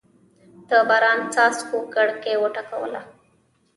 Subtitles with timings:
[0.69, 3.01] د باران څاڅکو کړکۍ وټکوله.